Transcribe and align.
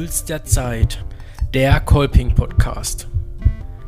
Puls 0.00 0.24
der 0.24 0.44
Zeit, 0.46 1.04
der 1.52 1.78
Kolping 1.78 2.34
Podcast. 2.34 3.06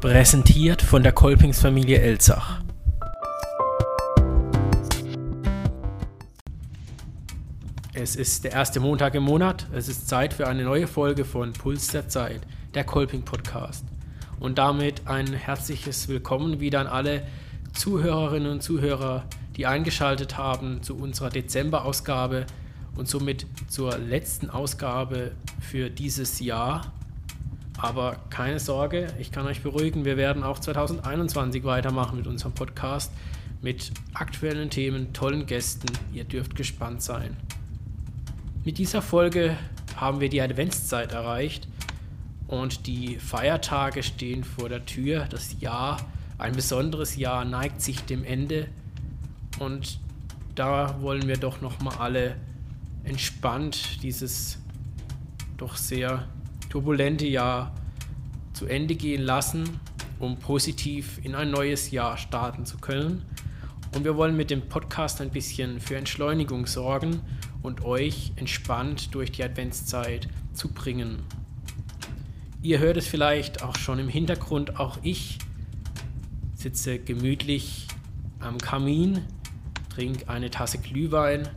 Präsentiert 0.02 0.82
von 0.82 1.02
der 1.02 1.12
Kolpingsfamilie 1.12 2.02
Elzach. 2.02 2.60
Es 7.94 8.14
ist 8.14 8.44
der 8.44 8.52
erste 8.52 8.78
Montag 8.78 9.14
im 9.14 9.22
Monat. 9.22 9.66
Es 9.72 9.88
ist 9.88 10.06
Zeit 10.06 10.34
für 10.34 10.46
eine 10.46 10.64
neue 10.64 10.86
Folge 10.86 11.24
von 11.24 11.54
Puls 11.54 11.86
der 11.86 12.10
Zeit, 12.10 12.42
der 12.74 12.84
Kolping 12.84 13.22
Podcast. 13.22 13.86
Und 14.38 14.58
damit 14.58 15.06
ein 15.06 15.32
herzliches 15.32 16.08
Willkommen 16.08 16.60
wieder 16.60 16.80
an 16.80 16.88
alle 16.88 17.22
Zuhörerinnen 17.72 18.52
und 18.52 18.62
Zuhörer, 18.62 19.24
die 19.56 19.64
eingeschaltet 19.64 20.36
haben 20.36 20.82
zu 20.82 20.94
unserer 20.94 21.30
Dezember-Ausgabe 21.30 22.44
und 22.96 23.08
somit 23.08 23.46
zur 23.68 23.96
letzten 23.98 24.50
Ausgabe 24.50 25.32
für 25.60 25.90
dieses 25.90 26.40
Jahr. 26.40 26.92
Aber 27.78 28.16
keine 28.30 28.60
Sorge, 28.60 29.08
ich 29.18 29.32
kann 29.32 29.46
euch 29.46 29.62
beruhigen, 29.62 30.04
wir 30.04 30.16
werden 30.16 30.42
auch 30.44 30.58
2021 30.58 31.64
weitermachen 31.64 32.16
mit 32.16 32.26
unserem 32.26 32.52
Podcast 32.52 33.10
mit 33.62 33.92
aktuellen 34.12 34.70
Themen, 34.70 35.12
tollen 35.12 35.46
Gästen. 35.46 35.86
Ihr 36.12 36.24
dürft 36.24 36.56
gespannt 36.56 37.00
sein. 37.00 37.36
Mit 38.64 38.78
dieser 38.78 39.02
Folge 39.02 39.56
haben 39.96 40.20
wir 40.20 40.28
die 40.28 40.42
Adventszeit 40.42 41.12
erreicht 41.12 41.68
und 42.48 42.86
die 42.86 43.16
Feiertage 43.16 44.02
stehen 44.02 44.42
vor 44.42 44.68
der 44.68 44.84
Tür. 44.84 45.26
Das 45.30 45.60
Jahr, 45.60 45.98
ein 46.38 46.54
besonderes 46.54 47.16
Jahr, 47.16 47.44
neigt 47.44 47.80
sich 47.80 48.00
dem 48.02 48.24
Ende 48.24 48.68
und 49.60 50.00
da 50.56 51.00
wollen 51.00 51.28
wir 51.28 51.36
doch 51.36 51.60
noch 51.60 51.80
mal 51.80 51.96
alle 51.96 52.36
entspannt 53.04 54.02
dieses 54.02 54.58
doch 55.56 55.76
sehr 55.76 56.28
turbulente 56.68 57.26
Jahr 57.26 57.74
zu 58.52 58.66
Ende 58.66 58.94
gehen 58.94 59.22
lassen, 59.22 59.80
um 60.18 60.38
positiv 60.38 61.20
in 61.22 61.34
ein 61.34 61.50
neues 61.50 61.90
Jahr 61.90 62.16
starten 62.16 62.64
zu 62.64 62.78
können. 62.78 63.22
Und 63.94 64.04
wir 64.04 64.16
wollen 64.16 64.36
mit 64.36 64.50
dem 64.50 64.68
Podcast 64.68 65.20
ein 65.20 65.30
bisschen 65.30 65.80
für 65.80 65.96
Entschleunigung 65.96 66.66
sorgen 66.66 67.20
und 67.62 67.84
euch 67.84 68.32
entspannt 68.36 69.14
durch 69.14 69.32
die 69.32 69.44
Adventszeit 69.44 70.28
zu 70.52 70.68
bringen. 70.68 71.22
Ihr 72.62 72.78
hört 72.78 72.96
es 72.96 73.06
vielleicht 73.06 73.62
auch 73.62 73.76
schon 73.76 73.98
im 73.98 74.08
Hintergrund, 74.08 74.78
auch 74.78 74.98
ich 75.02 75.38
sitze 76.54 76.98
gemütlich 76.98 77.88
am 78.38 78.58
Kamin, 78.58 79.22
trinke 79.94 80.28
eine 80.28 80.50
Tasse 80.50 80.78
Glühwein 80.78 81.48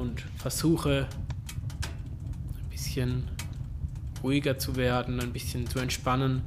und 0.00 0.24
versuche 0.36 1.06
ein 2.58 2.70
bisschen 2.70 3.24
ruhiger 4.22 4.58
zu 4.58 4.76
werden, 4.76 5.20
ein 5.20 5.32
bisschen 5.32 5.66
zu 5.66 5.78
entspannen. 5.78 6.42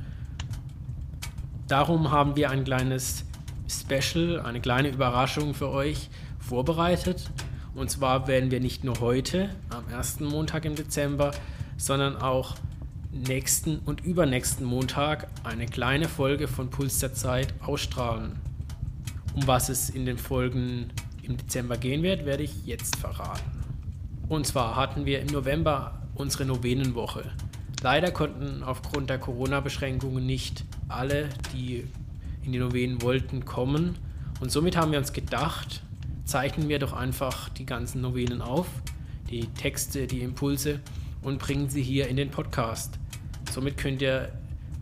Darum 1.67 2.11
haben 2.11 2.35
wir 2.35 2.49
ein 2.49 2.63
kleines 2.63 3.25
Special, 3.67 4.41
eine 4.41 4.59
kleine 4.59 4.89
Überraschung 4.89 5.53
für 5.53 5.69
euch 5.69 6.09
vorbereitet. 6.39 7.29
Und 7.75 7.89
zwar 7.89 8.27
werden 8.27 8.51
wir 8.51 8.59
nicht 8.59 8.83
nur 8.83 8.99
heute, 8.99 9.49
am 9.69 9.87
ersten 9.89 10.25
Montag 10.25 10.65
im 10.65 10.75
Dezember, 10.75 11.31
sondern 11.77 12.17
auch 12.17 12.55
nächsten 13.11 13.79
und 13.79 14.03
übernächsten 14.03 14.65
Montag 14.65 15.27
eine 15.43 15.65
kleine 15.65 16.07
Folge 16.07 16.47
von 16.47 16.69
Puls 16.69 16.99
der 16.99 17.13
Zeit 17.13 17.53
ausstrahlen. 17.61 18.39
Um 19.33 19.47
was 19.47 19.69
es 19.69 19.89
in 19.89 20.05
den 20.05 20.17
Folgen 20.17 20.91
im 21.23 21.37
Dezember 21.37 21.77
gehen 21.77 22.03
wird, 22.03 22.25
werde 22.25 22.43
ich 22.43 22.65
jetzt 22.65 22.97
verraten. 22.97 23.63
Und 24.29 24.45
zwar 24.45 24.75
hatten 24.75 25.05
wir 25.05 25.21
im 25.21 25.27
November 25.27 26.01
unsere 26.15 26.45
Novenenwoche. 26.45 27.31
Leider 27.81 28.11
konnten 28.11 28.63
aufgrund 28.63 29.09
der 29.09 29.19
Corona-Beschränkungen 29.19 30.25
nicht 30.25 30.63
alle, 30.87 31.29
die 31.53 31.85
in 32.43 32.51
die 32.51 32.59
Novenen 32.59 33.01
wollten, 33.01 33.45
kommen. 33.45 33.95
Und 34.39 34.51
somit 34.51 34.77
haben 34.77 34.91
wir 34.91 34.99
uns 34.99 35.13
gedacht, 35.13 35.81
zeichnen 36.25 36.69
wir 36.69 36.79
doch 36.79 36.93
einfach 36.93 37.49
die 37.49 37.65
ganzen 37.65 38.01
Novenen 38.01 38.41
auf, 38.41 38.67
die 39.29 39.47
Texte, 39.47 40.07
die 40.07 40.21
Impulse 40.21 40.79
und 41.21 41.39
bringen 41.39 41.69
sie 41.69 41.81
hier 41.81 42.07
in 42.07 42.15
den 42.15 42.29
Podcast. 42.31 42.97
Somit 43.51 43.77
könnt 43.77 44.01
ihr 44.01 44.31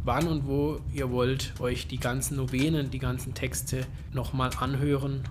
wann 0.04 0.28
und 0.28 0.48
wo 0.48 0.80
ihr 0.94 1.12
wollt 1.12 1.54
euch 1.60 1.88
die 1.88 2.00
ganzen 2.00 2.38
Novenen, 2.38 2.90
die 2.90 3.00
ganzen 3.00 3.34
Texte 3.34 3.86
nochmal 4.14 4.52
anhören 4.60 5.24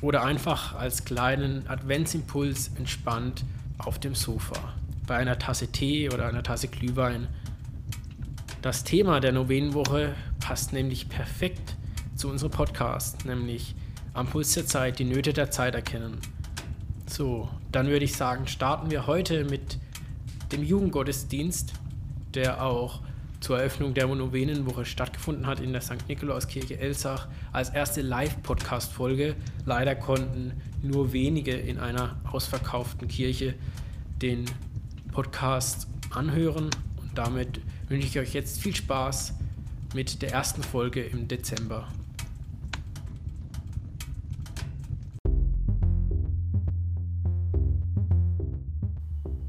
oder 0.00 0.24
einfach 0.24 0.74
als 0.74 1.04
kleinen 1.04 1.66
Adventsimpuls 1.68 2.70
entspannt 2.76 3.44
auf 3.78 3.98
dem 3.98 4.14
Sofa 4.14 4.74
bei 5.06 5.16
einer 5.16 5.38
Tasse 5.38 5.68
Tee 5.68 6.10
oder 6.10 6.28
einer 6.28 6.42
Tasse 6.42 6.68
Glühwein. 6.68 7.26
Das 8.62 8.84
Thema 8.84 9.20
der 9.20 9.32
Novenenwoche 9.32 10.14
passt 10.40 10.72
nämlich 10.72 11.08
perfekt 11.08 11.76
zu 12.14 12.28
unserem 12.28 12.50
Podcast, 12.50 13.24
nämlich 13.24 13.74
am 14.14 14.26
Puls 14.26 14.52
der 14.54 14.66
Zeit, 14.66 14.98
die 14.98 15.04
Nöte 15.04 15.32
der 15.32 15.50
Zeit 15.50 15.74
erkennen. 15.74 16.18
So, 17.06 17.48
dann 17.72 17.86
würde 17.86 18.04
ich 18.04 18.16
sagen, 18.16 18.46
starten 18.46 18.90
wir 18.90 19.06
heute 19.06 19.44
mit 19.44 19.78
dem 20.52 20.62
Jugendgottesdienst, 20.62 21.72
der 22.34 22.62
auch 22.62 23.00
zur 23.40 23.58
Eröffnung 23.58 23.94
der 23.94 24.06
Novenenwoche 24.06 24.84
stattgefunden 24.84 25.46
hat 25.46 25.60
in 25.60 25.72
der 25.72 25.80
St. 25.80 26.08
Nikolauskirche 26.08 26.78
Elsach 26.78 27.28
als 27.52 27.70
erste 27.70 28.02
Live-Podcast-Folge. 28.02 29.36
Leider 29.64 29.94
konnten 29.94 30.52
nur 30.82 31.12
wenige 31.12 31.52
in 31.52 31.78
einer 31.78 32.16
ausverkauften 32.24 33.08
Kirche 33.08 33.54
den 34.20 34.44
Podcast 35.12 35.88
anhören 36.10 36.70
und 37.00 37.10
damit 37.14 37.60
wünsche 37.88 38.06
ich 38.06 38.18
euch 38.18 38.34
jetzt 38.34 38.60
viel 38.60 38.74
Spaß 38.74 39.34
mit 39.94 40.22
der 40.22 40.32
ersten 40.32 40.62
Folge 40.62 41.02
im 41.02 41.28
Dezember. 41.28 41.88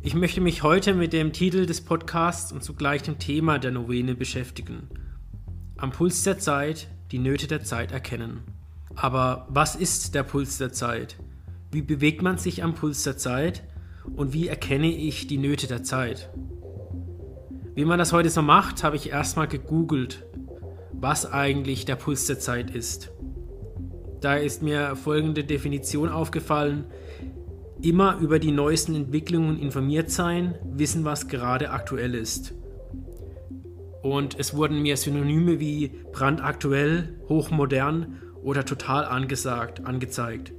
Ich 0.09 0.15
möchte 0.15 0.41
mich 0.41 0.63
heute 0.63 0.95
mit 0.95 1.13
dem 1.13 1.33
Titel 1.33 1.67
des 1.67 1.81
Podcasts 1.81 2.51
und 2.51 2.63
zugleich 2.63 3.03
dem 3.03 3.19
Thema 3.19 3.59
der 3.59 3.69
Novene 3.69 4.15
beschäftigen. 4.15 4.89
Am 5.77 5.91
Puls 5.91 6.23
der 6.23 6.39
Zeit 6.39 6.87
die 7.11 7.19
Nöte 7.19 7.45
der 7.45 7.63
Zeit 7.63 7.91
erkennen. 7.91 8.41
Aber 8.95 9.45
was 9.49 9.75
ist 9.75 10.15
der 10.15 10.23
Puls 10.23 10.57
der 10.57 10.73
Zeit? 10.73 11.17
Wie 11.71 11.83
bewegt 11.83 12.23
man 12.23 12.39
sich 12.39 12.63
am 12.63 12.73
Puls 12.73 13.03
der 13.03 13.17
Zeit? 13.17 13.61
Und 14.15 14.33
wie 14.33 14.47
erkenne 14.47 14.91
ich 14.91 15.27
die 15.27 15.37
Nöte 15.37 15.67
der 15.67 15.83
Zeit? 15.83 16.31
Wie 17.75 17.85
man 17.85 17.99
das 17.99 18.11
heute 18.11 18.31
so 18.31 18.41
macht, 18.41 18.83
habe 18.83 18.95
ich 18.95 19.11
erstmal 19.11 19.47
gegoogelt, 19.47 20.25
was 20.91 21.31
eigentlich 21.31 21.85
der 21.85 21.97
Puls 21.97 22.25
der 22.25 22.39
Zeit 22.39 22.71
ist. 22.71 23.11
Da 24.21 24.37
ist 24.37 24.63
mir 24.63 24.95
folgende 24.95 25.43
Definition 25.43 26.09
aufgefallen, 26.09 26.85
Immer 27.81 28.17
über 28.17 28.39
die 28.39 28.51
neuesten 28.51 28.93
Entwicklungen 28.93 29.57
informiert 29.57 30.11
sein, 30.11 30.55
wissen, 30.63 31.05
was 31.05 31.29
gerade 31.29 31.69
aktuell 31.69 32.13
ist. 32.13 32.53
Und 34.01 34.37
es 34.37 34.53
wurden 34.53 34.81
mir 34.81 34.97
Synonyme 34.97 35.61
wie 35.61 35.91
brandaktuell, 36.11 37.15
hochmodern 37.29 38.17
oder 38.43 38.65
total 38.65 39.05
angesagt, 39.05 39.85
angezeigt. 39.85 40.51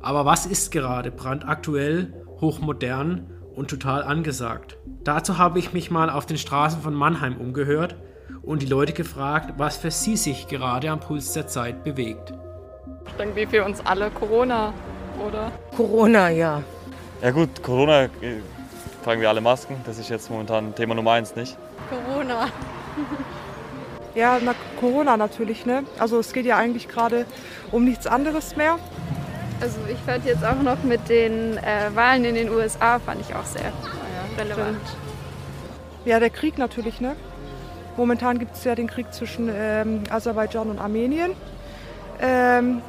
Aber 0.00 0.24
was 0.24 0.46
ist 0.46 0.72
gerade 0.72 1.12
brandaktuell, 1.12 2.12
hochmodern 2.40 3.26
und 3.54 3.70
total 3.70 4.02
angesagt? 4.02 4.78
Dazu 5.04 5.38
habe 5.38 5.60
ich 5.60 5.72
mich 5.72 5.92
mal 5.92 6.10
auf 6.10 6.26
den 6.26 6.38
Straßen 6.38 6.82
von 6.82 6.94
Mannheim 6.94 7.36
umgehört 7.36 7.96
und 8.42 8.62
die 8.62 8.66
Leute 8.66 8.92
gefragt, 8.92 9.54
was 9.58 9.76
für 9.76 9.92
sie 9.92 10.16
sich 10.16 10.48
gerade 10.48 10.90
am 10.90 10.98
Puls 10.98 11.32
der 11.34 11.46
Zeit 11.46 11.84
bewegt. 11.84 12.32
Ich 13.06 13.12
denke, 13.12 13.36
wie 13.36 13.46
für 13.46 13.64
uns 13.64 13.80
alle 13.84 14.10
Corona 14.10 14.72
oder? 15.26 15.52
Corona, 15.76 16.30
ja. 16.30 16.62
Ja 17.22 17.30
gut, 17.30 17.62
Corona 17.62 18.04
äh, 18.04 18.40
tragen 19.04 19.20
wir 19.20 19.28
alle 19.28 19.40
Masken. 19.40 19.76
Das 19.86 19.98
ist 19.98 20.08
jetzt 20.08 20.30
momentan 20.30 20.74
Thema 20.74 20.94
Nummer 20.94 21.12
eins, 21.12 21.34
nicht? 21.34 21.56
Corona. 21.88 22.48
Ja, 24.14 24.38
na, 24.42 24.54
Corona 24.80 25.16
natürlich, 25.16 25.66
ne? 25.66 25.84
Also 25.98 26.18
es 26.18 26.32
geht 26.32 26.46
ja 26.46 26.56
eigentlich 26.56 26.88
gerade 26.88 27.26
um 27.70 27.84
nichts 27.84 28.06
anderes 28.06 28.56
mehr. 28.56 28.78
Also 29.60 29.78
ich 29.90 29.98
fand 29.98 30.24
jetzt 30.24 30.44
auch 30.44 30.62
noch 30.62 30.82
mit 30.82 31.08
den 31.08 31.56
äh, 31.58 31.94
Wahlen 31.94 32.24
in 32.24 32.34
den 32.34 32.50
USA, 32.50 32.98
fand 32.98 33.20
ich 33.20 33.34
auch 33.34 33.44
sehr 33.44 33.62
ja, 33.62 34.42
relevant. 34.42 34.80
Ja, 36.04 36.20
der 36.20 36.30
Krieg 36.30 36.58
natürlich, 36.58 37.00
ne? 37.00 37.16
Momentan 37.96 38.38
gibt 38.38 38.54
es 38.54 38.62
ja 38.62 38.76
den 38.76 38.86
Krieg 38.86 39.12
zwischen 39.12 39.50
ähm, 39.52 40.04
Aserbaidschan 40.10 40.70
und 40.70 40.78
Armenien. 40.78 41.32
Ähm, 42.20 42.82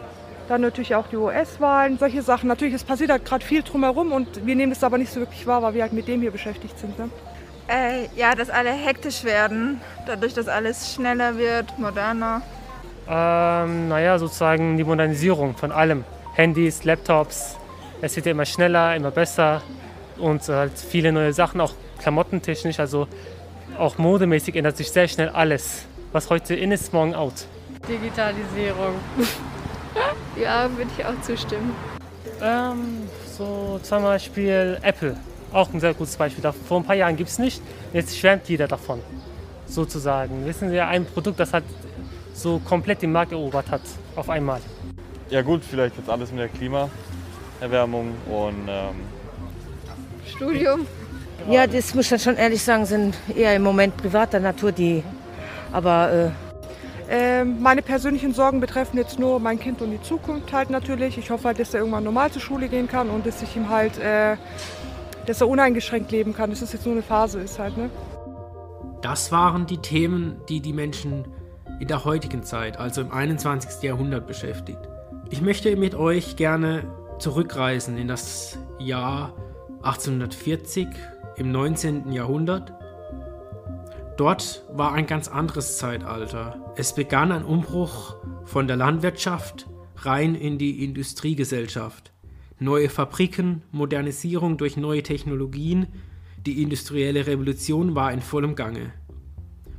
dann 0.50 0.62
natürlich 0.62 0.96
auch 0.96 1.08
die 1.08 1.18
US-Wahlen, 1.18 1.98
solche 2.00 2.22
Sachen. 2.24 2.48
Natürlich, 2.48 2.74
es 2.74 2.84
passiert 2.84 3.12
halt 3.12 3.24
gerade 3.24 3.46
viel 3.46 3.62
drumherum 3.62 4.12
und 4.12 4.46
wir 4.46 4.56
nehmen 4.56 4.72
es 4.72 4.84
aber 4.84 4.98
nicht 4.98 5.12
so 5.14 5.20
wirklich 5.20 5.46
wahr, 5.46 5.62
weil 5.62 5.76
wir 5.76 5.84
halt 5.84 5.94
mit 5.94 6.08
dem 6.08 6.22
hier 6.22 6.32
beschäftigt 6.32 6.78
sind. 6.80 6.98
Ne? 6.98 7.10
Äh, 7.68 8.08
ja, 8.16 8.34
dass 8.34 8.50
alle 8.50 8.72
hektisch 8.72 9.24
werden, 9.24 9.80
dadurch, 10.08 10.34
dass 10.34 10.48
alles 10.48 10.94
schneller 10.96 11.38
wird, 11.38 11.78
moderner. 11.78 12.42
Ähm, 13.08 13.90
naja, 13.90 14.18
sozusagen 14.18 14.76
die 14.76 14.84
Modernisierung 14.84 15.56
von 15.56 15.72
allem. 15.72 16.04
Handys, 16.34 16.84
Laptops. 16.84 17.58
Es 18.02 18.16
wird 18.16 18.26
ja 18.26 18.32
immer 18.32 18.46
schneller, 18.46 18.96
immer 18.96 19.12
besser 19.12 19.62
und 20.18 20.48
halt 20.48 20.74
viele 20.78 21.12
neue 21.12 21.34
Sachen, 21.34 21.62
auch 21.62 21.74
klamottentechnisch, 22.00 22.80
also 22.80 23.08
auch 23.78 23.98
modemäßig 23.98 24.56
ändert 24.56 24.78
sich 24.78 24.92
sehr 24.92 25.08
schnell 25.08 25.30
alles. 25.30 25.86
Was 26.12 26.30
heute 26.30 26.56
in 26.56 26.72
ist, 26.72 26.92
morgen 26.92 27.14
out. 27.14 27.46
Digitalisierung. 27.88 28.96
Ja, 30.42 30.70
würde 30.78 30.90
ich 30.98 31.06
auch 31.06 31.20
zustimmen. 31.22 31.76
Ähm, 32.42 33.10
so 33.38 33.80
zum 33.84 34.04
Beispiel 34.04 34.78
Apple, 34.82 35.18
auch 35.52 35.74
ein 35.74 35.80
sehr 35.80 35.94
gutes 35.94 36.16
Beispiel. 36.16 36.44
Vor 36.68 36.80
ein 36.80 36.84
paar 36.86 36.96
Jahren 36.96 37.18
gibt 37.18 37.30
es 37.30 37.40
nicht, 37.40 37.62
jetzt 37.94 38.18
schwärmt 38.18 38.48
jeder 38.48 38.68
davon, 38.68 39.02
sozusagen. 39.68 40.46
Wissen 40.46 40.70
Sie, 40.70 40.80
ein 40.80 41.06
Produkt, 41.06 41.40
das 41.40 41.54
hat 41.54 41.64
so 42.34 42.60
komplett 42.60 43.02
den 43.02 43.12
Markt 43.12 43.34
erobert 43.34 43.70
hat, 43.70 43.82
auf 44.16 44.30
einmal. 44.30 44.62
Ja 45.30 45.42
gut, 45.42 45.62
vielleicht 45.64 45.98
jetzt 45.98 46.10
alles 46.10 46.32
mit 46.32 46.40
der 46.40 46.48
Klimaerwärmung 46.50 48.14
und 48.30 48.68
ähm, 48.68 48.96
Studium. 50.26 50.88
Ja, 51.50 51.68
das 51.68 51.94
muss 51.94 52.12
ich 52.12 52.22
schon 52.22 52.38
ehrlich 52.38 52.62
sagen, 52.62 52.86
sind 52.86 53.16
eher 53.36 53.56
im 53.56 53.64
Moment 53.64 53.98
privater 53.98 54.40
Natur, 54.40 54.72
die. 54.72 55.04
Aber 55.72 56.12
äh, 56.12 56.49
meine 57.60 57.82
persönlichen 57.82 58.34
Sorgen 58.34 58.60
betreffen 58.60 58.98
jetzt 58.98 59.18
nur 59.18 59.40
mein 59.40 59.60
Kind 59.60 59.82
und 59.82 59.90
die 59.90 60.02
Zukunft 60.02 60.54
halt 60.54 60.70
natürlich. 60.70 61.18
Ich 61.18 61.32
hoffe 61.32 61.46
halt, 61.46 61.60
dass 61.60 61.74
er 61.74 61.80
irgendwann 61.80 62.04
normal 62.04 62.32
zur 62.32 62.42
Schule 62.42 62.68
gehen 62.68 62.88
kann 62.88 63.10
und 63.10 63.26
dass 63.26 63.42
ich 63.42 63.56
ihm 63.56 63.70
halt, 63.70 63.98
äh, 63.98 64.38
dass 65.26 65.42
er 65.42 65.48
uneingeschränkt 65.48 66.12
leben 66.12 66.36
kann. 66.36 66.52
Dass 66.52 66.62
es 66.62 66.72
jetzt 66.72 66.86
nur 66.86 66.94
eine 66.94 67.04
Phase 67.04 67.40
ist 67.40 67.58
halt, 67.58 67.78
ne? 67.78 67.90
Das 69.02 69.32
waren 69.32 69.66
die 69.66 69.78
Themen, 69.78 70.42
die 70.50 70.62
die 70.62 70.74
Menschen 70.74 71.26
in 71.80 71.88
der 71.88 72.06
heutigen 72.06 72.44
Zeit, 72.44 72.78
also 72.78 73.02
im 73.02 73.12
21. 73.12 73.82
Jahrhundert 73.82 74.28
beschäftigt. 74.28 74.80
Ich 75.32 75.42
möchte 75.42 75.76
mit 75.78 75.96
euch 75.96 76.36
gerne 76.36 76.84
zurückreisen 77.18 77.98
in 77.98 78.08
das 78.08 78.58
Jahr 78.78 79.34
1840 79.82 80.88
im 81.38 81.52
19. 81.52 82.12
Jahrhundert. 82.12 82.74
Dort 84.20 84.66
war 84.74 84.92
ein 84.92 85.08
ganz 85.08 85.30
anderes 85.30 85.78
Zeitalter. 85.78 86.74
Es 86.76 86.94
begann 86.94 87.32
ein 87.32 87.46
Umbruch 87.46 88.18
von 88.44 88.68
der 88.68 88.76
Landwirtschaft 88.76 89.70
rein 89.96 90.36
in 90.36 90.58
die 90.58 90.84
Industriegesellschaft. 90.84 92.12
Neue 92.60 92.90
Fabriken, 92.90 93.62
Modernisierung 93.72 94.58
durch 94.58 94.76
neue 94.76 95.04
Technologien, 95.04 95.88
die 96.46 96.62
industrielle 96.62 97.28
Revolution 97.28 97.96
war 97.96 98.12
in 98.12 98.20
vollem 98.20 98.56
Gange. 98.56 98.92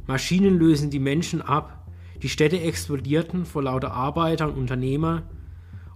Maschinen 0.07 0.59
lösen 0.59 0.89
die 0.89 1.01
Menschen 1.01 1.43
ab, 1.43 1.87
die 2.23 2.31
Städte 2.31 2.61
explodierten 2.61 3.45
vor 3.45 3.65
lauter 3.65 3.93
Arbeiter 3.93 4.49
und 4.49 4.57
Unternehmer 4.57 5.25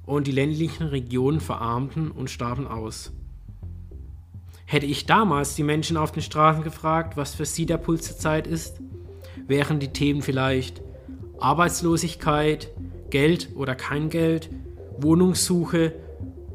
und 0.04 0.26
die 0.26 0.32
ländlichen 0.32 0.88
Regionen 0.88 1.40
verarmten 1.40 2.10
und 2.10 2.28
starben 2.28 2.66
aus. 2.66 3.10
Hätte 4.66 4.86
ich 4.86 5.06
damals 5.06 5.54
die 5.54 5.62
Menschen 5.62 5.96
auf 5.96 6.12
den 6.12 6.22
Straßen 6.22 6.62
gefragt, 6.62 7.16
was 7.16 7.34
für 7.34 7.44
sie 7.44 7.66
der 7.66 7.76
Puls 7.76 8.06
der 8.08 8.16
Zeit 8.16 8.46
ist, 8.46 8.80
wären 9.46 9.78
die 9.78 9.92
Themen 9.92 10.22
vielleicht 10.22 10.82
Arbeitslosigkeit, 11.38 12.70
Geld 13.10 13.50
oder 13.54 13.74
kein 13.74 14.08
Geld, 14.08 14.50
Wohnungssuche 14.98 15.92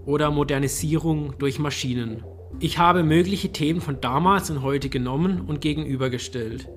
oder 0.05 0.31
Modernisierung 0.31 1.35
durch 1.37 1.59
Maschinen. 1.59 2.23
Ich 2.59 2.79
habe 2.79 3.03
mögliche 3.03 3.51
Themen 3.51 3.79
von 3.79 4.01
damals 4.01 4.49
und 4.49 4.63
heute 4.63 4.89
genommen 4.89 5.41
und 5.41 5.61
gegenübergestellt 5.61 6.67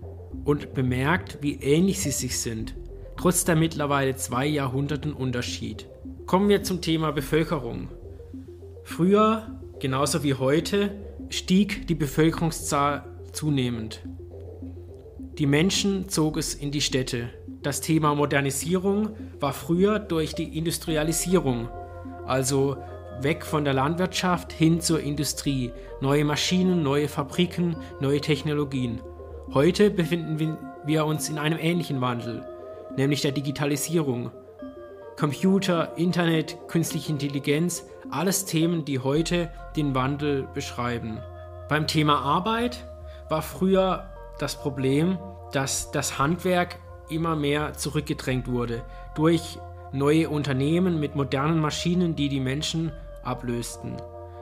und 0.44 0.74
bemerkt, 0.74 1.38
wie 1.40 1.54
ähnlich 1.54 2.00
sie 2.00 2.10
sich 2.10 2.38
sind, 2.38 2.74
trotz 3.16 3.44
der 3.44 3.56
mittlerweile 3.56 4.14
zwei 4.16 4.46
Jahrhunderten 4.46 5.12
Unterschied. 5.12 5.86
Kommen 6.26 6.48
wir 6.48 6.62
zum 6.62 6.80
Thema 6.82 7.10
Bevölkerung. 7.10 7.88
Früher, 8.84 9.60
genauso 9.80 10.22
wie 10.22 10.34
heute, 10.34 10.90
stieg 11.32 11.86
die 11.86 11.94
Bevölkerungszahl 11.94 13.04
zunehmend. 13.32 14.02
Die 15.38 15.46
Menschen 15.46 16.08
zog 16.08 16.36
es 16.36 16.54
in 16.54 16.70
die 16.70 16.82
Städte. 16.82 17.30
Das 17.62 17.80
Thema 17.80 18.14
Modernisierung 18.14 19.10
war 19.40 19.52
früher 19.52 19.98
durch 19.98 20.34
die 20.34 20.58
Industrialisierung, 20.58 21.68
also 22.26 22.76
weg 23.20 23.46
von 23.46 23.64
der 23.64 23.72
Landwirtschaft 23.72 24.52
hin 24.52 24.80
zur 24.80 25.00
Industrie, 25.00 25.70
neue 26.00 26.24
Maschinen, 26.24 26.82
neue 26.82 27.08
Fabriken, 27.08 27.76
neue 28.00 28.20
Technologien. 28.20 29.00
Heute 29.54 29.90
befinden 29.90 30.38
wir- 30.38 30.58
wir 30.84 31.06
uns 31.06 31.28
in 31.28 31.38
einem 31.38 31.58
ähnlichen 31.58 32.00
Wandel, 32.00 32.44
nämlich 32.96 33.22
der 33.22 33.32
Digitalisierung. 33.32 34.32
Computer, 35.16 35.96
Internet, 35.96 36.56
künstliche 36.68 37.12
Intelligenz, 37.12 37.86
alles 38.10 38.44
Themen, 38.44 38.84
die 38.84 38.98
heute 38.98 39.50
den 39.76 39.94
Wandel 39.94 40.48
beschreiben. 40.54 41.18
Beim 41.68 41.86
Thema 41.86 42.20
Arbeit 42.20 42.86
war 43.28 43.42
früher 43.42 44.10
das 44.38 44.56
Problem, 44.56 45.18
dass 45.52 45.90
das 45.90 46.18
Handwerk 46.18 46.78
immer 47.08 47.36
mehr 47.36 47.74
zurückgedrängt 47.74 48.48
wurde 48.48 48.84
durch 49.14 49.58
neue 49.92 50.30
Unternehmen 50.30 50.98
mit 50.98 51.14
modernen 51.14 51.60
Maschinen, 51.60 52.16
die 52.16 52.28
die 52.28 52.40
Menschen 52.40 52.92
ablösten. 53.22 53.96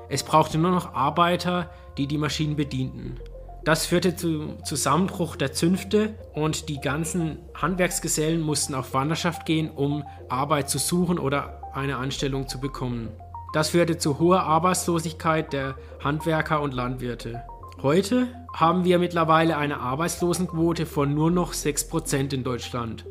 Es 0.09 0.23
brauchte 0.23 0.59
nur 0.59 0.71
noch 0.71 0.95
Arbeiter, 0.95 1.71
die 1.99 2.07
die 2.07 2.19
Maschinen 2.19 2.57
bedienten. 2.57 3.21
Das 3.65 3.87
führte 3.87 4.17
zum 4.17 4.65
Zusammenbruch 4.65 5.37
der 5.37 5.53
Zünfte 5.53 6.15
und 6.33 6.69
die 6.69 6.81
ganzen 6.81 7.39
Handwerksgesellen 7.55 8.41
mussten 8.41 8.75
auf 8.75 8.95
Wanderschaft 8.95 9.45
gehen, 9.45 9.71
um 9.71 10.05
Arbeit 10.29 10.71
zu 10.71 10.79
suchen 10.79 11.19
oder 11.19 11.61
eine 11.75 11.97
Anstellung 11.97 12.49
zu 12.49 12.59
bekommen. 12.59 13.11
Das 13.53 13.71
führte 13.71 13.99
zu 13.99 14.19
hoher 14.19 14.45
Arbeitslosigkeit 14.45 15.53
der 15.53 15.75
Handwerker 16.03 16.63
und 16.63 16.73
Landwirte. 16.73 17.43
Heute 17.83 18.29
haben 18.55 18.85
wir 18.85 18.99
mittlerweile 18.99 19.57
eine 19.57 19.81
Arbeitslosenquote 19.81 20.87
von 20.87 21.15
nur 21.15 21.31
noch 21.31 21.53
6% 21.53 22.33
in 22.33 22.45
Deutschland. 22.45 23.05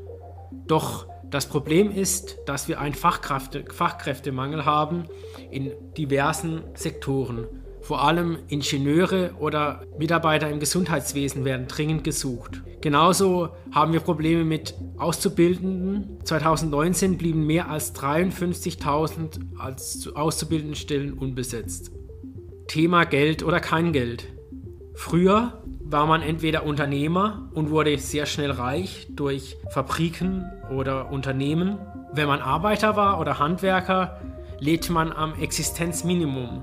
Doch 0.66 1.08
das 1.30 1.48
Problem 1.48 1.92
ist, 1.92 2.38
dass 2.48 2.68
wir 2.68 2.80
einen 2.80 2.96
Fachkräfte 2.96 3.66
Fachkräftemangel 3.72 4.66
haben 4.66 5.06
in 5.52 5.72
diversen 5.96 6.64
Sektoren. 6.74 7.48
Vor 7.90 8.04
allem 8.04 8.38
Ingenieure 8.50 9.32
oder 9.40 9.82
Mitarbeiter 9.98 10.48
im 10.48 10.60
Gesundheitswesen 10.60 11.44
werden 11.44 11.68
dringend 11.68 12.04
gesucht. 12.04 12.62
Genauso 12.82 13.50
haben 13.72 13.94
wir 13.94 14.00
Probleme 14.00 14.44
mit 14.44 14.76
Auszubildenden. 15.00 16.20
2019 16.24 17.18
blieben 17.18 17.48
mehr 17.48 17.68
als 17.68 17.96
53.000 17.96 19.40
als 19.58 20.08
Auszubildendenstellen 20.16 21.14
unbesetzt. 21.14 21.90
Thema 22.68 23.06
Geld 23.06 23.42
oder 23.42 23.60
kein 23.60 23.92
Geld. 23.92 24.28
Früher 24.94 25.64
war 25.80 26.06
man 26.06 26.22
entweder 26.22 26.68
Unternehmer 26.68 27.50
und 27.56 27.72
wurde 27.72 27.98
sehr 27.98 28.28
schnell 28.28 28.52
reich 28.52 29.08
durch 29.10 29.58
Fabriken 29.72 30.46
oder 30.72 31.12
Unternehmen. 31.12 31.80
Wenn 32.14 32.28
man 32.28 32.40
Arbeiter 32.40 32.96
war 32.96 33.20
oder 33.20 33.40
Handwerker, 33.40 34.22
lebte 34.60 34.92
man 34.92 35.12
am 35.12 35.34
Existenzminimum 35.42 36.62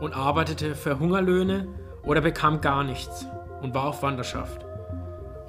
und 0.00 0.14
arbeitete 0.14 0.74
für 0.74 0.98
Hungerlöhne 0.98 1.68
oder 2.04 2.20
bekam 2.20 2.60
gar 2.60 2.84
nichts 2.84 3.26
und 3.62 3.74
war 3.74 3.84
auf 3.84 4.02
Wanderschaft. 4.02 4.64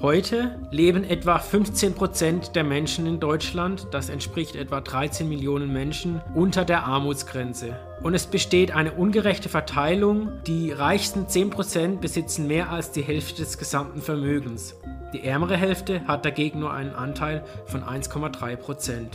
Heute 0.02 0.58
leben 0.72 1.04
etwa 1.04 1.36
15% 1.36 2.54
der 2.54 2.64
Menschen 2.64 3.06
in 3.06 3.20
Deutschland, 3.20 3.88
das 3.92 4.08
entspricht 4.08 4.56
etwa 4.56 4.80
13 4.80 5.28
Millionen 5.28 5.74
Menschen, 5.74 6.22
unter 6.34 6.64
der 6.64 6.86
Armutsgrenze. 6.86 7.78
Und 8.02 8.14
es 8.14 8.26
besteht 8.26 8.74
eine 8.74 8.94
ungerechte 8.94 9.50
Verteilung. 9.50 10.32
Die 10.48 10.72
reichsten 10.72 11.26
10% 11.26 11.98
besitzen 11.98 12.48
mehr 12.48 12.70
als 12.70 12.92
die 12.92 13.02
Hälfte 13.02 13.42
des 13.42 13.58
gesamten 13.58 14.02
Vermögens. 14.02 14.78
Die 15.12 15.26
ärmere 15.26 15.58
Hälfte 15.58 16.08
hat 16.08 16.24
dagegen 16.24 16.60
nur 16.60 16.72
einen 16.72 16.96
Anteil 16.96 17.44
von 17.66 17.84
1,3%. 17.84 19.08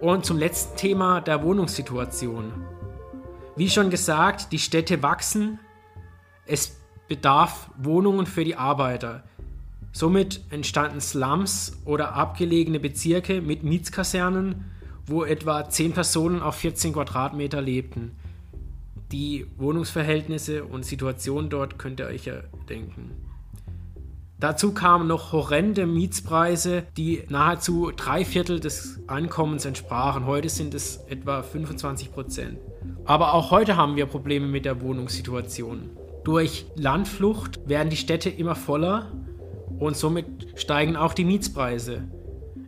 Und 0.00 0.24
zum 0.24 0.38
letzten 0.38 0.76
Thema 0.76 1.20
der 1.20 1.44
Wohnungssituation. 1.44 2.52
Wie 3.56 3.70
schon 3.70 3.88
gesagt, 3.88 4.52
die 4.52 4.58
Städte 4.58 5.02
wachsen. 5.02 5.58
Es 6.44 6.76
bedarf 7.08 7.70
Wohnungen 7.78 8.26
für 8.26 8.44
die 8.44 8.56
Arbeiter. 8.56 9.24
Somit 9.92 10.42
entstanden 10.50 11.00
Slums 11.00 11.80
oder 11.86 12.12
abgelegene 12.12 12.78
Bezirke 12.78 13.40
mit 13.40 13.62
Mietskasernen, 13.62 14.66
wo 15.06 15.24
etwa 15.24 15.68
10 15.68 15.92
Personen 15.92 16.42
auf 16.42 16.56
14 16.56 16.92
Quadratmeter 16.92 17.62
lebten. 17.62 18.14
Die 19.10 19.46
Wohnungsverhältnisse 19.56 20.64
und 20.64 20.84
Situation 20.84 21.48
dort 21.48 21.78
könnt 21.78 22.00
ihr 22.00 22.06
euch 22.06 22.26
ja 22.26 22.42
denken. 22.68 23.12
Dazu 24.38 24.74
kamen 24.74 25.08
noch 25.08 25.32
horrende 25.32 25.86
Mietspreise, 25.86 26.82
die 26.98 27.22
nahezu 27.30 27.90
drei 27.96 28.22
Viertel 28.22 28.60
des 28.60 29.00
Einkommens 29.06 29.64
entsprachen. 29.64 30.26
Heute 30.26 30.50
sind 30.50 30.74
es 30.74 30.98
etwa 31.08 31.42
25 31.42 32.12
Prozent. 32.12 32.58
Aber 33.06 33.32
auch 33.32 33.50
heute 33.50 33.78
haben 33.78 33.96
wir 33.96 34.04
Probleme 34.04 34.46
mit 34.46 34.66
der 34.66 34.82
Wohnungssituation. 34.82 35.88
Durch 36.22 36.66
Landflucht 36.74 37.66
werden 37.66 37.88
die 37.88 37.96
Städte 37.96 38.28
immer 38.28 38.54
voller 38.54 39.10
und 39.78 39.96
somit 39.96 40.26
steigen 40.56 40.96
auch 40.96 41.14
die 41.14 41.24
Mietspreise. 41.24 42.04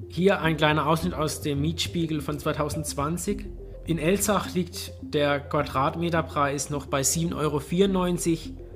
Hier 0.08 0.40
ein 0.40 0.56
kleiner 0.56 0.86
Ausschnitt 0.86 1.12
aus 1.12 1.42
dem 1.42 1.60
Mietspiegel 1.60 2.22
von 2.22 2.38
2020. 2.38 3.44
In 3.84 3.98
Elzach 3.98 4.54
liegt 4.54 4.94
der 5.02 5.38
Quadratmeterpreis 5.40 6.70
noch 6.70 6.86
bei 6.86 7.02
7,94 7.02 7.36
Euro. 7.36 8.67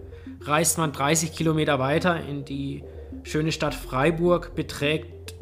Reist 0.44 0.78
man 0.78 0.92
30 0.92 1.32
Kilometer 1.32 1.78
weiter 1.78 2.20
in 2.20 2.44
die 2.44 2.84
schöne 3.22 3.52
Stadt 3.52 3.74
Freiburg, 3.74 4.54
beträgt 4.54 5.34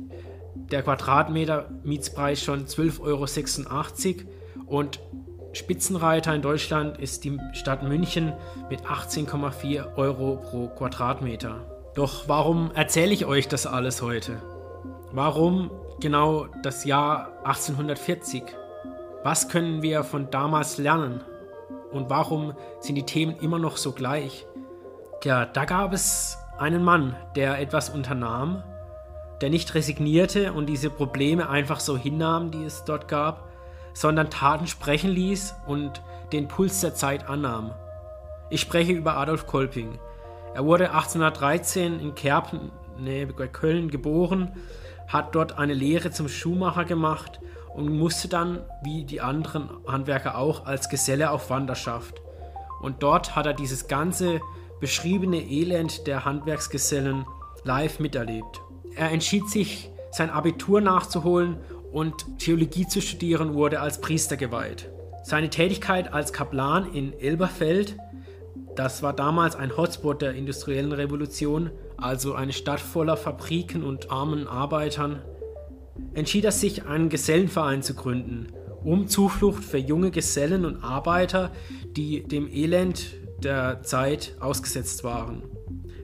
der 0.54 0.82
Quadratmeter 0.82 1.70
Mietspreis 1.84 2.42
schon 2.42 2.66
12,86 2.66 3.00
Euro 4.20 4.26
und 4.66 5.00
Spitzenreiter 5.52 6.32
in 6.34 6.42
Deutschland 6.42 6.98
ist 6.98 7.24
die 7.24 7.38
Stadt 7.54 7.82
München 7.82 8.32
mit 8.68 8.82
18,4 8.82 9.96
Euro 9.96 10.36
pro 10.36 10.68
Quadratmeter. 10.68 11.66
Doch 11.94 12.28
warum 12.28 12.70
erzähle 12.74 13.12
ich 13.12 13.26
euch 13.26 13.48
das 13.48 13.66
alles 13.66 14.00
heute? 14.00 14.40
Warum 15.10 15.72
genau 15.98 16.46
das 16.62 16.84
Jahr 16.84 17.32
1840? 17.44 18.44
Was 19.24 19.48
können 19.48 19.82
wir 19.82 20.04
von 20.04 20.30
damals 20.30 20.78
lernen? 20.78 21.20
Und 21.90 22.08
warum 22.08 22.54
sind 22.78 22.94
die 22.94 23.02
Themen 23.02 23.34
immer 23.40 23.58
noch 23.58 23.76
so 23.76 23.90
gleich? 23.90 24.46
Ja, 25.22 25.44
da 25.44 25.66
gab 25.66 25.92
es 25.92 26.38
einen 26.58 26.82
Mann, 26.82 27.14
der 27.36 27.58
etwas 27.60 27.90
unternahm, 27.90 28.62
der 29.42 29.50
nicht 29.50 29.74
resignierte 29.74 30.54
und 30.54 30.64
diese 30.64 30.88
Probleme 30.88 31.50
einfach 31.50 31.78
so 31.78 31.98
hinnahm, 31.98 32.50
die 32.50 32.64
es 32.64 32.84
dort 32.84 33.06
gab, 33.06 33.50
sondern 33.92 34.30
Taten 34.30 34.66
sprechen 34.66 35.10
ließ 35.10 35.56
und 35.66 36.00
den 36.32 36.48
Puls 36.48 36.80
der 36.80 36.94
Zeit 36.94 37.28
annahm. 37.28 37.72
Ich 38.48 38.62
spreche 38.62 38.92
über 38.92 39.18
Adolf 39.18 39.46
Kolping. 39.46 39.98
Er 40.54 40.64
wurde 40.64 40.92
1813 40.92 42.00
in 42.00 42.14
Kerpen, 42.14 42.72
nee, 42.98 43.26
Köln, 43.52 43.90
geboren, 43.90 44.52
hat 45.06 45.34
dort 45.34 45.58
eine 45.58 45.74
Lehre 45.74 46.12
zum 46.12 46.28
Schuhmacher 46.28 46.86
gemacht 46.86 47.40
und 47.74 47.94
musste 47.94 48.28
dann, 48.28 48.60
wie 48.82 49.04
die 49.04 49.20
anderen 49.20 49.68
Handwerker 49.86 50.38
auch, 50.38 50.64
als 50.64 50.88
Geselle 50.88 51.30
auf 51.30 51.50
Wanderschaft. 51.50 52.22
Und 52.80 53.02
dort 53.02 53.36
hat 53.36 53.44
er 53.44 53.52
dieses 53.52 53.86
ganze 53.86 54.40
beschriebene 54.80 55.42
Elend 55.42 56.06
der 56.06 56.24
Handwerksgesellen 56.24 57.26
live 57.64 58.00
miterlebt. 58.00 58.60
Er 58.94 59.10
entschied 59.10 59.48
sich, 59.48 59.90
sein 60.10 60.30
Abitur 60.30 60.80
nachzuholen 60.80 61.58
und 61.92 62.38
Theologie 62.38 62.86
zu 62.86 63.00
studieren, 63.00 63.54
wurde 63.54 63.80
als 63.80 64.00
Priester 64.00 64.36
geweiht. 64.36 64.90
Seine 65.22 65.50
Tätigkeit 65.50 66.12
als 66.12 66.32
Kaplan 66.32 66.92
in 66.92 67.12
Elberfeld, 67.18 67.96
das 68.74 69.02
war 69.02 69.12
damals 69.12 69.56
ein 69.56 69.76
Hotspot 69.76 70.22
der 70.22 70.34
industriellen 70.34 70.92
Revolution, 70.92 71.70
also 71.96 72.34
eine 72.34 72.52
Stadt 72.52 72.80
voller 72.80 73.16
Fabriken 73.16 73.82
und 73.82 74.10
armen 74.10 74.48
Arbeitern, 74.48 75.20
entschied 76.14 76.44
er 76.44 76.52
sich, 76.52 76.86
einen 76.86 77.10
Gesellenverein 77.10 77.82
zu 77.82 77.94
gründen, 77.94 78.48
um 78.82 79.06
Zuflucht 79.08 79.62
für 79.62 79.78
junge 79.78 80.10
Gesellen 80.10 80.64
und 80.64 80.82
Arbeiter, 80.82 81.50
die 81.96 82.22
dem 82.26 82.48
Elend 82.48 83.19
der 83.44 83.82
Zeit 83.82 84.34
ausgesetzt 84.40 85.04
waren. 85.04 85.42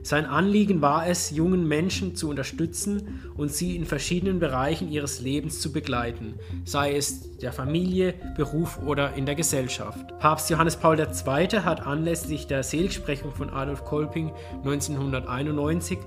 Sein 0.07 0.25
Anliegen 0.25 0.81
war 0.81 1.05
es, 1.05 1.31
jungen 1.31 1.67
Menschen 1.67 2.15
zu 2.15 2.29
unterstützen 2.29 3.29
und 3.35 3.51
sie 3.51 3.75
in 3.75 3.83
verschiedenen 3.83 4.39
Bereichen 4.39 4.89
ihres 4.89 5.19
Lebens 5.19 5.59
zu 5.59 5.73
begleiten, 5.73 6.35
sei 6.63 6.95
es 6.95 7.37
der 7.39 7.51
Familie, 7.51 8.13
Beruf 8.37 8.79
oder 8.85 9.15
in 9.15 9.25
der 9.25 9.35
Gesellschaft. 9.35 10.17
Papst 10.19 10.49
Johannes 10.49 10.77
Paul 10.77 10.97
II. 10.97 11.59
hat 11.59 11.85
anlässlich 11.85 12.47
der 12.47 12.63
Seligsprechung 12.63 13.33
von 13.33 13.49
Adolf 13.49 13.83
Kolping 13.83 14.31
1991 14.63 15.99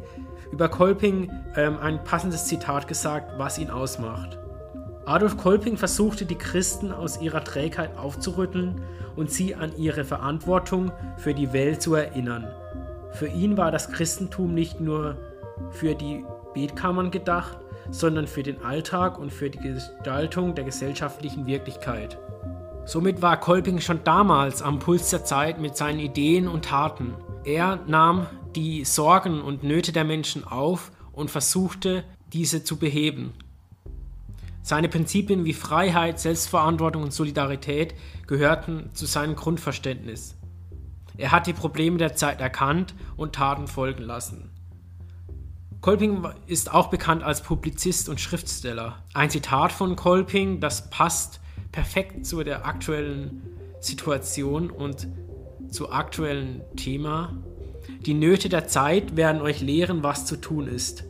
über 0.51 0.71
Kolping 0.71 1.31
ähm, 1.57 1.77
ein 1.79 2.03
passendes 2.03 2.47
Zitat 2.47 2.89
gesagt, 2.89 3.39
was 3.39 3.59
ihn 3.59 3.69
ausmacht. 3.69 4.40
Adolf 5.07 5.37
Kolping 5.37 5.77
versuchte 5.77 6.25
die 6.25 6.39
Christen 6.39 6.93
aus 6.93 7.21
ihrer 7.21 7.43
Trägheit 7.43 7.97
aufzurütteln 7.97 8.83
und 9.17 9.31
sie 9.31 9.55
an 9.55 9.77
ihre 9.77 10.05
Verantwortung 10.05 10.93
für 11.17 11.35
die 11.35 11.53
Welt 11.53 11.83
zu 11.83 11.95
erinnern 11.95 12.47
für 13.13 13.29
ihn 13.29 13.57
war 13.57 13.71
das 13.71 13.91
Christentum 13.91 14.55
nicht 14.55 14.81
nur 14.81 15.17
für 15.71 15.95
die 15.95 16.25
Betkammern 16.55 17.11
gedacht, 17.11 17.59
sondern 17.91 18.27
für 18.27 18.43
den 18.43 18.63
Alltag 18.63 19.19
und 19.19 19.33
für 19.33 19.51
die 19.51 19.59
Gestaltung 19.59 20.55
der 20.55 20.65
gesellschaftlichen 20.65 21.47
Wirklichkeit. 21.47 22.19
Somit 22.85 23.21
war 23.21 23.39
Kolping 23.39 23.81
schon 23.81 24.03
damals 24.05 24.63
am 24.63 24.79
Puls 24.79 25.11
der 25.11 25.25
Zeit 25.25 25.61
mit 25.61 25.77
seinen 25.77 26.01
Ideen 26.01 26.49
und 26.49 26.65
Taten. 26.65 27.15
Er 27.45 27.81
nahm 27.87 28.27
die 28.57 28.85
Sorgen 28.85 29.43
und 29.43 29.63
Nöte 29.63 29.93
der 29.93 30.05
Menschen 30.05 30.45
auf 30.45 30.91
und 31.13 31.31
versuchte, 31.31 32.05
diese 32.33 32.65
zu 32.65 32.79
beheben. 32.79 33.33
Seine 34.63 34.89
Prinzipien 34.89 35.45
wie 35.45 35.55
Freiheit, 35.55 36.21
Selbstverantwortung 36.21 37.03
und 37.03 37.13
Solidarität 37.13 37.95
gehörten 38.27 38.91
zu 38.93 39.07
seinem 39.07 39.35
Grundverständnis. 39.35 40.37
Er 41.17 41.33
hat 41.33 41.47
die 41.47 41.53
Probleme 41.53 41.99
der 41.99 42.15
Zeit 42.15 42.41
erkannt 42.41 42.95
und 43.17 43.35
Taten 43.35 43.67
folgen 43.67 44.03
lassen. 44.03 44.51
Kolping 45.81 46.27
ist 46.47 46.73
auch 46.73 46.89
bekannt 46.89 47.23
als 47.23 47.43
Publizist 47.43 48.11
und 48.11 48.21
Schriftsteller. 48.21 49.03
Ein 49.15 49.31
Zitat 49.31 49.73
von 49.73 49.97
Kolping, 49.97 50.61
das 50.61 50.91
passt 50.91 51.41
perfekt 51.73 52.27
zu 52.27 52.45
der 52.45 52.67
aktuellen 52.67 53.43
Situation 53.81 54.71
und 54.71 55.09
zu 55.71 55.91
aktuellen 55.91 56.61
Thema. 56.77 57.35
Die 58.05 58.15
Nöte 58.15 58.51
der 58.51 58.69
Zeit 58.69 59.17
werden 59.17 59.41
euch 59.41 59.63
lehren, 59.63 60.03
was 60.03 60.27
zu 60.27 60.37
tun 60.37 60.67
ist. 60.67 61.05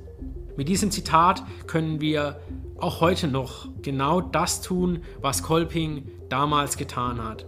Mit 0.57 0.69
diesem 0.69 0.91
Zitat 0.91 1.43
können 1.67 2.01
wir 2.01 2.41
auch 2.81 3.01
heute 3.01 3.29
noch 3.29 3.69
genau 3.83 4.21
das 4.21 4.63
tun, 4.63 5.01
was 5.21 5.43
Kolping 5.43 6.09
damals 6.29 6.77
getan 6.77 7.23
hat 7.23 7.47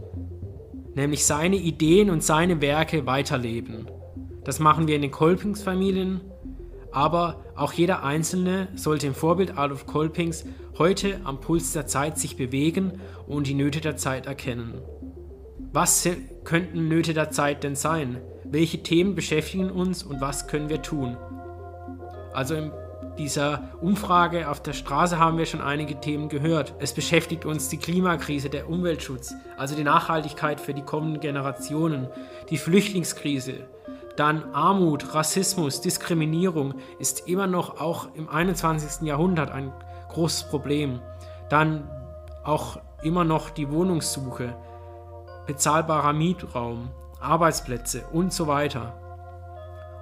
nämlich 0.94 1.24
seine 1.24 1.56
Ideen 1.56 2.10
und 2.10 2.22
seine 2.22 2.60
Werke 2.60 3.06
weiterleben. 3.06 3.86
Das 4.44 4.58
machen 4.58 4.86
wir 4.88 4.96
in 4.96 5.02
den 5.02 5.10
Kolpingsfamilien, 5.10 6.20
aber 6.90 7.44
auch 7.56 7.72
jeder 7.72 8.02
Einzelne 8.02 8.68
sollte 8.74 9.06
im 9.06 9.14
Vorbild 9.14 9.56
Adolf 9.56 9.86
Kolpings 9.86 10.44
heute 10.78 11.20
am 11.24 11.40
Puls 11.40 11.72
der 11.72 11.86
Zeit 11.86 12.18
sich 12.18 12.36
bewegen 12.36 13.00
und 13.26 13.46
die 13.46 13.54
Nöte 13.54 13.80
der 13.80 13.96
Zeit 13.96 14.26
erkennen. 14.26 14.74
Was 15.72 16.06
könnten 16.44 16.88
Nöte 16.88 17.14
der 17.14 17.30
Zeit 17.30 17.64
denn 17.64 17.76
sein? 17.76 18.20
Welche 18.44 18.82
Themen 18.82 19.14
beschäftigen 19.14 19.70
uns 19.70 20.02
und 20.02 20.20
was 20.20 20.48
können 20.48 20.68
wir 20.68 20.82
tun? 20.82 21.16
Also 22.34 22.54
im 22.54 22.72
dieser 23.18 23.62
Umfrage 23.80 24.48
auf 24.48 24.62
der 24.62 24.72
Straße 24.72 25.18
haben 25.18 25.38
wir 25.38 25.46
schon 25.46 25.60
einige 25.60 26.00
Themen 26.00 26.28
gehört. 26.28 26.74
Es 26.78 26.92
beschäftigt 26.92 27.44
uns 27.44 27.68
die 27.68 27.76
Klimakrise, 27.76 28.48
der 28.48 28.68
Umweltschutz, 28.68 29.34
also 29.56 29.74
die 29.74 29.84
Nachhaltigkeit 29.84 30.60
für 30.60 30.74
die 30.74 30.82
kommenden 30.82 31.20
Generationen, 31.20 32.08
die 32.50 32.58
Flüchtlingskrise, 32.58 33.64
dann 34.16 34.52
Armut, 34.52 35.14
Rassismus, 35.14 35.80
Diskriminierung 35.80 36.74
ist 36.98 37.28
immer 37.28 37.46
noch 37.46 37.80
auch 37.80 38.08
im 38.14 38.28
21. 38.28 39.06
Jahrhundert 39.06 39.50
ein 39.50 39.72
großes 40.10 40.44
Problem. 40.44 41.00
Dann 41.48 41.88
auch 42.44 42.78
immer 43.02 43.24
noch 43.24 43.50
die 43.50 43.70
Wohnungssuche, 43.70 44.54
bezahlbarer 45.46 46.12
Mietraum, 46.12 46.90
Arbeitsplätze 47.20 48.04
und 48.12 48.32
so 48.32 48.46
weiter. 48.46 48.98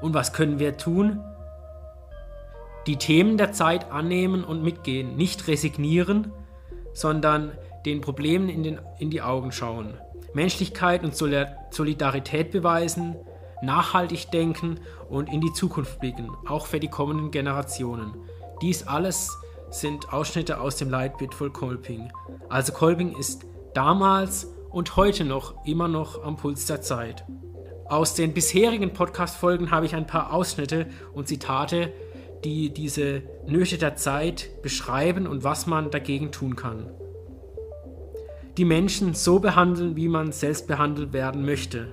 Und 0.00 0.14
was 0.14 0.32
können 0.32 0.58
wir 0.58 0.76
tun? 0.76 1.22
Die 2.86 2.96
Themen 2.96 3.36
der 3.36 3.52
Zeit 3.52 3.90
annehmen 3.90 4.44
und 4.44 4.62
mitgehen, 4.62 5.16
nicht 5.16 5.46
resignieren, 5.48 6.32
sondern 6.92 7.52
den 7.86 8.00
Problemen 8.00 8.48
in, 8.48 8.62
den, 8.62 8.80
in 8.98 9.10
die 9.10 9.22
Augen 9.22 9.52
schauen, 9.52 9.94
Menschlichkeit 10.34 11.02
und 11.02 11.14
Solidarität 11.16 12.50
beweisen, 12.50 13.16
nachhaltig 13.62 14.30
denken 14.30 14.80
und 15.08 15.32
in 15.32 15.40
die 15.40 15.52
Zukunft 15.52 16.00
blicken, 16.00 16.30
auch 16.46 16.66
für 16.66 16.80
die 16.80 16.88
kommenden 16.88 17.30
Generationen. 17.30 18.14
Dies 18.62 18.86
alles 18.86 19.36
sind 19.70 20.12
Ausschnitte 20.12 20.60
aus 20.60 20.76
dem 20.76 20.90
Leitbild 20.90 21.34
von 21.34 21.52
Kolping. 21.52 22.10
Also 22.48 22.72
Kolping 22.72 23.16
ist 23.16 23.44
damals 23.74 24.46
und 24.70 24.96
heute 24.96 25.24
noch 25.24 25.66
immer 25.66 25.88
noch 25.88 26.22
am 26.22 26.36
Puls 26.36 26.66
der 26.66 26.80
Zeit. 26.80 27.24
Aus 27.88 28.14
den 28.14 28.34
bisherigen 28.34 28.92
Podcast-Folgen 28.92 29.70
habe 29.70 29.86
ich 29.86 29.94
ein 29.94 30.06
paar 30.06 30.32
Ausschnitte 30.32 30.86
und 31.12 31.28
Zitate 31.28 31.92
die 32.44 32.72
diese 32.72 33.22
Nöte 33.46 33.78
der 33.78 33.96
Zeit 33.96 34.62
beschreiben 34.62 35.26
und 35.26 35.44
was 35.44 35.66
man 35.66 35.90
dagegen 35.90 36.32
tun 36.32 36.56
kann. 36.56 36.86
Die 38.56 38.64
Menschen 38.64 39.14
so 39.14 39.38
behandeln, 39.38 39.96
wie 39.96 40.08
man 40.08 40.32
selbst 40.32 40.66
behandelt 40.66 41.12
werden 41.12 41.44
möchte. 41.44 41.88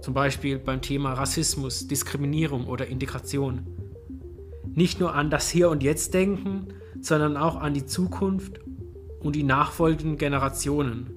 Zum 0.00 0.14
Beispiel 0.14 0.58
beim 0.58 0.80
Thema 0.80 1.14
Rassismus, 1.14 1.86
Diskriminierung 1.86 2.66
oder 2.66 2.86
Integration. 2.86 3.66
Nicht 4.74 5.00
nur 5.00 5.14
an 5.14 5.30
das 5.30 5.48
Hier 5.48 5.70
und 5.70 5.82
Jetzt 5.82 6.14
denken, 6.14 6.68
sondern 7.00 7.36
auch 7.36 7.56
an 7.56 7.74
die 7.74 7.86
Zukunft 7.86 8.60
und 9.20 9.34
die 9.34 9.42
nachfolgenden 9.42 10.18
Generationen. 10.18 11.10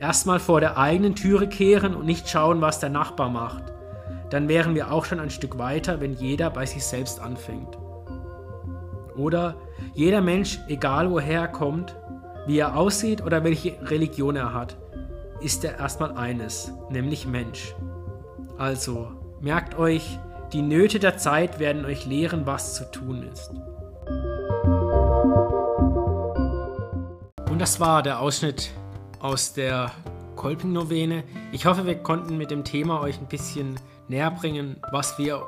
Erstmal 0.00 0.40
vor 0.40 0.60
der 0.60 0.76
eigenen 0.76 1.14
Türe 1.14 1.48
kehren 1.48 1.94
und 1.94 2.04
nicht 2.04 2.28
schauen, 2.28 2.60
was 2.60 2.80
der 2.80 2.90
Nachbar 2.90 3.30
macht 3.30 3.73
dann 4.30 4.48
wären 4.48 4.74
wir 4.74 4.92
auch 4.92 5.04
schon 5.04 5.20
ein 5.20 5.30
Stück 5.30 5.58
weiter, 5.58 6.00
wenn 6.00 6.14
jeder 6.14 6.50
bei 6.50 6.66
sich 6.66 6.84
selbst 6.84 7.20
anfängt. 7.20 7.78
Oder 9.16 9.56
jeder 9.94 10.20
Mensch, 10.20 10.60
egal 10.68 11.10
woher 11.10 11.42
er 11.42 11.48
kommt, 11.48 11.96
wie 12.46 12.58
er 12.58 12.76
aussieht 12.76 13.22
oder 13.22 13.44
welche 13.44 13.76
Religion 13.90 14.36
er 14.36 14.52
hat, 14.52 14.76
ist 15.40 15.64
er 15.64 15.78
erstmal 15.78 16.16
eines, 16.16 16.72
nämlich 16.90 17.26
Mensch. 17.26 17.74
Also, 18.58 19.08
merkt 19.40 19.78
euch, 19.78 20.18
die 20.52 20.62
Nöte 20.62 20.98
der 20.98 21.16
Zeit 21.16 21.58
werden 21.58 21.84
euch 21.84 22.06
lehren, 22.06 22.46
was 22.46 22.74
zu 22.74 22.90
tun 22.90 23.22
ist. 23.32 23.50
Und 27.50 27.60
das 27.60 27.78
war 27.80 28.02
der 28.02 28.20
Ausschnitt 28.20 28.70
aus 29.20 29.52
der 29.52 29.92
Kolping-Novene. 30.36 31.24
Ich 31.52 31.66
hoffe, 31.66 31.86
wir 31.86 31.96
konnten 31.96 32.36
mit 32.36 32.50
dem 32.50 32.64
Thema 32.64 33.00
euch 33.00 33.18
ein 33.20 33.26
bisschen 33.26 33.76
näher 34.08 34.30
bringen, 34.30 34.76
was 34.90 35.18
wir 35.18 35.42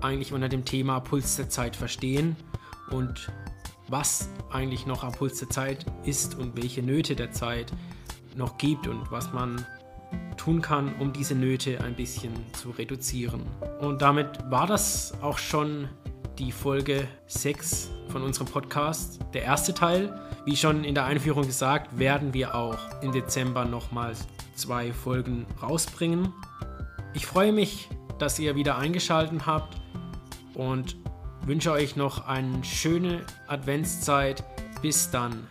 eigentlich 0.00 0.32
unter 0.32 0.48
dem 0.48 0.64
Thema 0.64 1.00
Puls 1.00 1.36
der 1.36 1.48
Zeit 1.48 1.76
verstehen 1.76 2.36
und 2.90 3.30
was 3.88 4.28
eigentlich 4.50 4.86
noch 4.86 5.04
am 5.04 5.12
Puls 5.12 5.38
der 5.38 5.50
Zeit 5.50 5.84
ist 6.04 6.36
und 6.36 6.56
welche 6.56 6.82
Nöte 6.82 7.16
der 7.16 7.32
Zeit 7.32 7.72
noch 8.36 8.58
gibt 8.58 8.86
und 8.86 9.10
was 9.10 9.32
man 9.32 9.64
tun 10.36 10.62
kann, 10.62 10.94
um 10.98 11.12
diese 11.12 11.34
Nöte 11.34 11.82
ein 11.82 11.94
bisschen 11.94 12.32
zu 12.52 12.70
reduzieren. 12.70 13.42
Und 13.80 14.00
damit 14.00 14.38
war 14.48 14.66
das 14.66 15.12
auch 15.20 15.38
schon 15.38 15.88
die 16.38 16.52
Folge 16.52 17.06
6 17.26 17.90
von 18.08 18.22
unserem 18.22 18.46
Podcast, 18.46 19.20
der 19.34 19.42
erste 19.42 19.74
Teil. 19.74 20.18
Wie 20.46 20.56
schon 20.56 20.84
in 20.84 20.94
der 20.94 21.04
Einführung 21.04 21.44
gesagt, 21.44 21.98
werden 21.98 22.32
wir 22.32 22.54
auch 22.54 22.78
im 23.02 23.12
Dezember 23.12 23.64
nochmal 23.66 24.14
zwei 24.54 24.92
Folgen 24.92 25.46
rausbringen. 25.62 26.32
Ich 27.12 27.26
freue 27.26 27.52
mich, 27.52 27.88
dass 28.18 28.38
ihr 28.38 28.54
wieder 28.54 28.78
eingeschaltet 28.78 29.46
habt 29.46 29.76
und 30.54 30.96
wünsche 31.44 31.72
euch 31.72 31.96
noch 31.96 32.26
eine 32.26 32.62
schöne 32.64 33.24
Adventszeit. 33.48 34.44
Bis 34.82 35.10
dann. 35.10 35.46